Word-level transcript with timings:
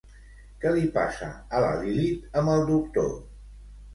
Què 0.63 0.69
li 0.75 0.85
passa 0.95 1.27
a 1.57 1.61
la 1.65 1.69
Lilith 1.83 2.39
amb 2.41 2.53
el 2.53 2.65
doctor? 2.71 3.13